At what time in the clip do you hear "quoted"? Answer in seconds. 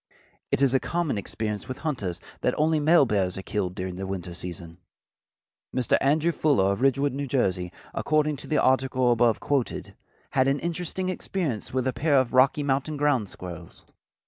9.39-9.95